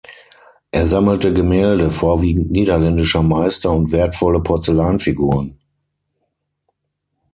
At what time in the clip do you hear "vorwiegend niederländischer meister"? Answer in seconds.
1.91-3.69